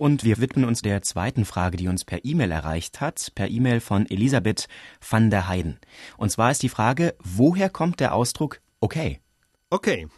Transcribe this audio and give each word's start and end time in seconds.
Und 0.00 0.24
wir 0.24 0.38
widmen 0.38 0.64
uns 0.64 0.80
der 0.80 1.02
zweiten 1.02 1.44
Frage, 1.44 1.76
die 1.76 1.86
uns 1.86 2.06
per 2.06 2.24
E-Mail 2.24 2.52
erreicht 2.52 3.02
hat, 3.02 3.32
per 3.34 3.50
E-Mail 3.50 3.80
von 3.80 4.08
Elisabeth 4.08 4.66
van 5.06 5.28
der 5.28 5.46
Heiden. 5.46 5.78
Und 6.16 6.30
zwar 6.30 6.50
ist 6.50 6.62
die 6.62 6.70
Frage, 6.70 7.14
woher 7.22 7.68
kommt 7.68 8.00
der 8.00 8.14
Ausdruck 8.14 8.62
okay? 8.80 9.20
Okay, 9.68 10.08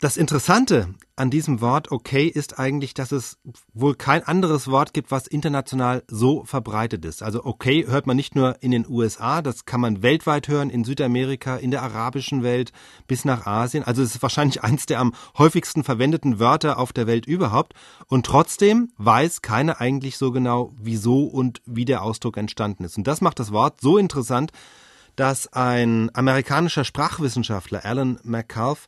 das 0.00 0.16
Interessante 0.16 0.94
an 1.16 1.30
diesem 1.30 1.62
Wort 1.62 1.90
okay 1.90 2.26
ist 2.26 2.58
eigentlich, 2.58 2.92
dass 2.92 3.10
es 3.10 3.38
wohl 3.72 3.94
kein 3.94 4.22
anderes 4.22 4.68
Wort 4.68 4.92
gibt, 4.92 5.10
was 5.10 5.26
international 5.26 6.02
so 6.08 6.44
verbreitet 6.44 7.04
ist. 7.06 7.22
Also 7.22 7.44
okay 7.44 7.86
hört 7.86 8.06
man 8.06 8.16
nicht 8.16 8.36
nur 8.36 8.62
in 8.62 8.70
den 8.70 8.86
USA, 8.86 9.40
das 9.40 9.64
kann 9.64 9.80
man 9.80 10.02
weltweit 10.02 10.48
hören, 10.48 10.68
in 10.68 10.84
Südamerika, 10.84 11.56
in 11.56 11.70
der 11.70 11.82
arabischen 11.82 12.42
Welt 12.42 12.72
bis 13.06 13.24
nach 13.24 13.46
Asien. 13.46 13.82
Also 13.84 14.02
es 14.02 14.14
ist 14.14 14.22
wahrscheinlich 14.22 14.62
eins 14.62 14.84
der 14.84 15.00
am 15.00 15.14
häufigsten 15.38 15.84
verwendeten 15.84 16.38
Wörter 16.38 16.78
auf 16.78 16.92
der 16.92 17.06
Welt 17.06 17.26
überhaupt. 17.26 17.72
Und 18.08 18.26
trotzdem 18.26 18.90
weiß 18.98 19.40
keiner 19.40 19.80
eigentlich 19.80 20.18
so 20.18 20.32
genau, 20.32 20.72
wieso 20.76 21.24
und 21.24 21.62
wie 21.64 21.86
der 21.86 22.02
Ausdruck 22.02 22.36
entstanden 22.36 22.84
ist. 22.84 22.98
Und 22.98 23.06
das 23.06 23.22
macht 23.22 23.38
das 23.38 23.52
Wort 23.52 23.80
so 23.80 23.96
interessant, 23.96 24.52
dass 25.16 25.52
ein 25.52 26.10
amerikanischer 26.14 26.84
Sprachwissenschaftler, 26.84 27.84
Alan 27.84 28.18
McCullough, 28.22 28.86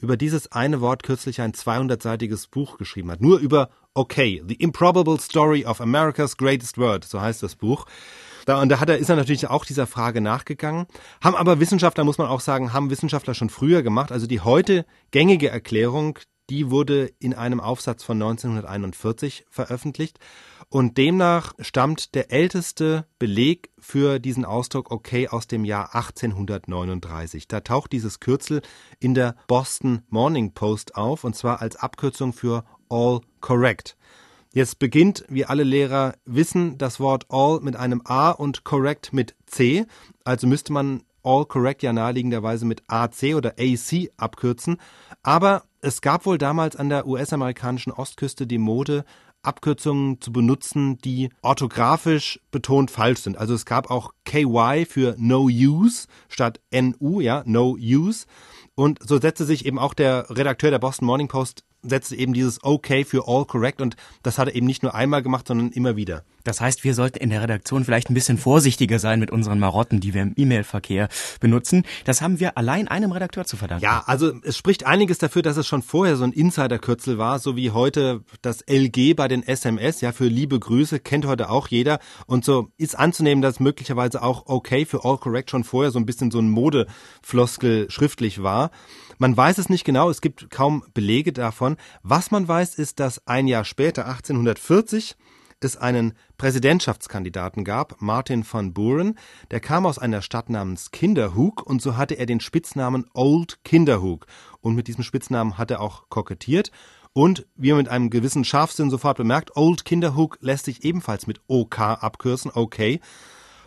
über 0.00 0.16
dieses 0.16 0.52
eine 0.52 0.80
Wort 0.80 1.02
kürzlich 1.02 1.40
ein 1.40 1.52
200-seitiges 1.52 2.50
Buch 2.50 2.78
geschrieben 2.78 3.10
hat. 3.10 3.20
Nur 3.20 3.38
über 3.38 3.70
Okay, 3.94 4.42
The 4.46 4.54
Improbable 4.54 5.18
Story 5.18 5.64
of 5.64 5.80
America's 5.80 6.36
Greatest 6.36 6.78
Word, 6.78 7.04
so 7.04 7.20
heißt 7.20 7.42
das 7.42 7.56
Buch. 7.56 7.84
Da, 8.46 8.62
und 8.62 8.68
da 8.68 8.80
hat 8.80 8.88
er, 8.88 8.98
ist 8.98 9.10
er 9.10 9.16
natürlich 9.16 9.48
auch 9.48 9.64
dieser 9.64 9.86
Frage 9.86 10.20
nachgegangen. 10.20 10.86
Haben 11.20 11.34
aber 11.34 11.58
Wissenschaftler, 11.58 12.04
muss 12.04 12.18
man 12.18 12.28
auch 12.28 12.40
sagen, 12.40 12.72
haben 12.72 12.90
Wissenschaftler 12.90 13.34
schon 13.34 13.50
früher 13.50 13.82
gemacht. 13.82 14.12
Also 14.12 14.26
die 14.26 14.40
heute 14.40 14.86
gängige 15.10 15.48
Erklärung, 15.48 16.18
die 16.50 16.70
wurde 16.70 17.10
in 17.18 17.34
einem 17.34 17.60
Aufsatz 17.60 18.02
von 18.02 18.20
1941 18.20 19.44
veröffentlicht. 19.50 20.18
Und 20.70 20.98
demnach 20.98 21.54
stammt 21.60 22.14
der 22.14 22.30
älteste 22.30 23.06
Beleg 23.18 23.70
für 23.78 24.18
diesen 24.18 24.44
Ausdruck 24.44 24.90
okay 24.90 25.28
aus 25.28 25.46
dem 25.46 25.64
Jahr 25.64 25.94
1839. 25.94 27.48
Da 27.48 27.60
taucht 27.60 27.92
dieses 27.92 28.20
Kürzel 28.20 28.62
in 28.98 29.14
der 29.14 29.34
Boston 29.46 30.02
Morning 30.08 30.52
Post 30.52 30.96
auf, 30.96 31.24
und 31.24 31.36
zwar 31.36 31.62
als 31.62 31.76
Abkürzung 31.76 32.32
für 32.32 32.64
All 32.90 33.20
Correct. 33.40 33.96
Jetzt 34.52 34.78
beginnt, 34.78 35.24
wie 35.28 35.44
alle 35.44 35.62
Lehrer 35.62 36.14
wissen, 36.24 36.78
das 36.78 37.00
Wort 37.00 37.26
All 37.28 37.60
mit 37.60 37.76
einem 37.76 38.02
A 38.04 38.30
und 38.30 38.64
Correct 38.64 39.12
mit 39.12 39.36
C. 39.46 39.86
Also 40.24 40.46
müsste 40.46 40.72
man 40.72 41.02
All 41.22 41.44
Correct 41.44 41.82
ja 41.82 41.92
naheliegenderweise 41.92 42.64
mit 42.64 42.82
AC 42.88 43.34
oder 43.34 43.54
AC 43.58 44.10
abkürzen. 44.16 44.78
Aber 45.22 45.64
es 45.80 46.00
gab 46.00 46.26
wohl 46.26 46.38
damals 46.38 46.76
an 46.76 46.88
der 46.88 47.06
US-amerikanischen 47.06 47.92
Ostküste 47.92 48.46
die 48.46 48.58
Mode, 48.58 49.04
Abkürzungen 49.42 50.20
zu 50.20 50.32
benutzen, 50.32 50.98
die 50.98 51.30
orthografisch 51.42 52.40
betont 52.50 52.90
falsch 52.90 53.20
sind. 53.20 53.38
Also 53.38 53.54
es 53.54 53.64
gab 53.64 53.90
auch 53.90 54.12
KY 54.24 54.86
für 54.88 55.14
No 55.18 55.44
Use 55.44 56.06
statt 56.28 56.60
NU, 56.72 57.20
ja, 57.20 57.42
No 57.46 57.76
Use. 57.78 58.26
Und 58.74 58.98
so 59.06 59.18
setzte 59.18 59.44
sich 59.44 59.64
eben 59.66 59.78
auch 59.78 59.94
der 59.94 60.26
Redakteur 60.30 60.70
der 60.70 60.78
Boston 60.78 61.06
Morning 61.06 61.28
Post 61.28 61.64
setzte 61.82 62.16
eben 62.16 62.32
dieses 62.32 62.62
Okay 62.62 63.04
für 63.04 63.28
all 63.28 63.44
correct 63.44 63.80
und 63.80 63.96
das 64.22 64.38
hat 64.38 64.48
er 64.48 64.54
eben 64.54 64.66
nicht 64.66 64.82
nur 64.82 64.94
einmal 64.94 65.22
gemacht, 65.22 65.48
sondern 65.48 65.70
immer 65.70 65.96
wieder. 65.96 66.24
Das 66.44 66.60
heißt, 66.60 66.82
wir 66.82 66.94
sollten 66.94 67.18
in 67.18 67.30
der 67.30 67.42
Redaktion 67.42 67.84
vielleicht 67.84 68.08
ein 68.08 68.14
bisschen 68.14 68.38
vorsichtiger 68.38 68.98
sein 68.98 69.20
mit 69.20 69.30
unseren 69.30 69.58
Marotten, 69.58 70.00
die 70.00 70.14
wir 70.14 70.22
im 70.22 70.32
E-Mail-Verkehr 70.34 71.08
benutzen. 71.40 71.82
Das 72.04 72.22
haben 72.22 72.40
wir 72.40 72.56
allein 72.56 72.88
einem 72.88 73.12
Redakteur 73.12 73.44
zu 73.44 73.56
verdanken. 73.56 73.84
Ja, 73.84 74.02
also 74.06 74.32
es 74.42 74.56
spricht 74.56 74.86
einiges 74.86 75.18
dafür, 75.18 75.42
dass 75.42 75.58
es 75.58 75.66
schon 75.66 75.82
vorher 75.82 76.16
so 76.16 76.24
ein 76.24 76.32
Insider-Kürzel 76.32 77.18
war, 77.18 77.38
so 77.38 77.54
wie 77.56 77.70
heute 77.72 78.24
das 78.40 78.62
LG 78.66 79.14
bei 79.14 79.28
den 79.28 79.46
SMS, 79.46 80.00
ja, 80.00 80.12
für 80.12 80.26
liebe 80.26 80.58
Grüße, 80.58 81.00
kennt 81.00 81.26
heute 81.26 81.50
auch 81.50 81.68
jeder. 81.68 81.98
Und 82.26 82.44
so 82.46 82.68
ist 82.78 82.98
anzunehmen, 82.98 83.42
dass 83.42 83.60
möglicherweise 83.60 84.22
auch 84.22 84.44
okay 84.46 84.86
für 84.86 85.04
all 85.04 85.18
correct 85.18 85.50
schon 85.50 85.64
vorher 85.64 85.90
so 85.90 85.98
ein 85.98 86.06
bisschen 86.06 86.30
so 86.30 86.38
ein 86.38 86.48
Modefloskel 86.48 87.90
schriftlich 87.90 88.42
war. 88.42 88.70
Man 89.18 89.36
weiß 89.36 89.58
es 89.58 89.68
nicht 89.68 89.84
genau, 89.84 90.10
es 90.10 90.20
gibt 90.20 90.48
kaum 90.48 90.84
Belege 90.94 91.32
davon. 91.68 91.76
Was 92.02 92.30
man 92.30 92.48
weiß, 92.48 92.74
ist, 92.76 93.00
dass 93.00 93.26
ein 93.26 93.46
Jahr 93.46 93.64
später, 93.64 94.06
1840, 94.06 95.16
es 95.60 95.76
einen 95.76 96.12
Präsidentschaftskandidaten 96.36 97.64
gab, 97.64 98.00
Martin 98.00 98.46
van 98.48 98.72
Buren, 98.72 99.18
der 99.50 99.58
kam 99.58 99.86
aus 99.86 99.98
einer 99.98 100.22
Stadt 100.22 100.50
namens 100.50 100.92
Kinderhook 100.92 101.62
und 101.62 101.82
so 101.82 101.96
hatte 101.96 102.14
er 102.14 102.26
den 102.26 102.38
Spitznamen 102.38 103.06
Old 103.12 103.58
Kinderhook. 103.64 104.26
Und 104.60 104.76
mit 104.76 104.86
diesem 104.86 105.02
Spitznamen 105.02 105.58
hat 105.58 105.72
er 105.72 105.80
auch 105.80 106.08
kokettiert. 106.10 106.70
Und 107.12 107.44
wie 107.56 107.70
man 107.70 107.78
mit 107.78 107.88
einem 107.88 108.10
gewissen 108.10 108.44
Scharfsinn 108.44 108.90
sofort 108.90 109.16
bemerkt, 109.16 109.56
Old 109.56 109.84
Kinderhook 109.84 110.38
lässt 110.40 110.66
sich 110.66 110.84
ebenfalls 110.84 111.26
mit 111.26 111.40
OK 111.48 111.80
abkürzen, 111.80 112.52
okay. 112.54 113.00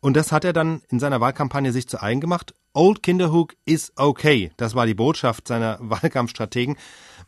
Und 0.00 0.16
das 0.16 0.32
hat 0.32 0.46
er 0.46 0.54
dann 0.54 0.80
in 0.88 1.00
seiner 1.00 1.20
Wahlkampagne 1.20 1.70
sich 1.70 1.86
zu 1.86 2.02
eigen 2.02 2.22
gemacht. 2.22 2.54
Old 2.74 3.02
Kinderhook 3.02 3.56
is 3.64 3.92
okay. 3.96 4.50
Das 4.56 4.74
war 4.74 4.84
die 4.84 4.94
Botschaft 4.94 5.48
seiner 5.48 5.78
Wahlkampfstrategen. 5.80 6.76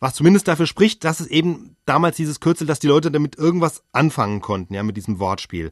Was 0.01 0.15
zumindest 0.15 0.49
dafür 0.49 0.67
spricht, 0.67 1.05
dass 1.05 1.21
es 1.21 1.29
eben 1.29 1.77
damals 1.87 2.17
dieses 2.17 2.41
Kürzel, 2.41 2.67
dass 2.67 2.81
die 2.81 2.89
Leute 2.89 3.11
damit 3.11 3.37
irgendwas 3.37 3.83
anfangen 3.93 4.43
konnten, 4.43 4.75
ja, 4.75 4.83
mit 4.83 4.97
diesem 4.97 5.19
Wortspiel. 5.21 5.71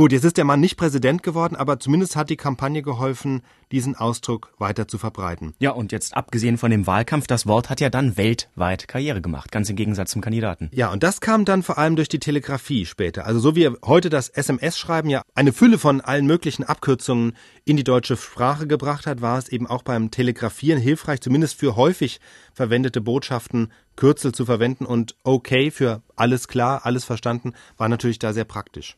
Gut, 0.00 0.12
jetzt 0.12 0.24
ist 0.24 0.38
der 0.38 0.46
Mann 0.46 0.60
nicht 0.60 0.78
Präsident 0.78 1.22
geworden, 1.22 1.56
aber 1.56 1.78
zumindest 1.78 2.16
hat 2.16 2.30
die 2.30 2.38
Kampagne 2.38 2.80
geholfen, 2.80 3.42
diesen 3.70 3.96
Ausdruck 3.96 4.54
weiter 4.56 4.88
zu 4.88 4.96
verbreiten. 4.96 5.52
Ja, 5.58 5.72
und 5.72 5.92
jetzt 5.92 6.16
abgesehen 6.16 6.56
von 6.56 6.70
dem 6.70 6.86
Wahlkampf, 6.86 7.26
das 7.26 7.46
Wort 7.46 7.68
hat 7.68 7.82
ja 7.82 7.90
dann 7.90 8.16
weltweit 8.16 8.88
Karriere 8.88 9.20
gemacht, 9.20 9.52
ganz 9.52 9.68
im 9.68 9.76
Gegensatz 9.76 10.12
zum 10.12 10.22
Kandidaten. 10.22 10.70
Ja, 10.72 10.90
und 10.90 11.02
das 11.02 11.20
kam 11.20 11.44
dann 11.44 11.62
vor 11.62 11.76
allem 11.76 11.96
durch 11.96 12.08
die 12.08 12.18
Telegrafie 12.18 12.86
später. 12.86 13.26
Also 13.26 13.40
so 13.40 13.56
wie 13.56 13.68
heute 13.84 14.08
das 14.08 14.30
SMS-Schreiben 14.30 15.10
ja 15.10 15.20
eine 15.34 15.52
Fülle 15.52 15.76
von 15.76 16.00
allen 16.00 16.24
möglichen 16.24 16.64
Abkürzungen 16.64 17.36
in 17.66 17.76
die 17.76 17.84
deutsche 17.84 18.16
Sprache 18.16 18.66
gebracht 18.66 19.06
hat, 19.06 19.20
war 19.20 19.36
es 19.36 19.50
eben 19.50 19.66
auch 19.66 19.82
beim 19.82 20.10
Telegrafieren 20.10 20.80
hilfreich, 20.80 21.20
zumindest 21.20 21.58
für 21.58 21.76
häufig 21.76 22.20
verwendete 22.54 23.02
Botschaften 23.02 23.70
Kürzel 23.96 24.32
zu 24.32 24.46
verwenden 24.46 24.86
und 24.86 25.14
okay 25.24 25.70
für 25.70 26.00
alles 26.16 26.48
klar, 26.48 26.86
alles 26.86 27.04
verstanden, 27.04 27.52
war 27.76 27.90
natürlich 27.90 28.18
da 28.18 28.32
sehr 28.32 28.44
praktisch. 28.44 28.96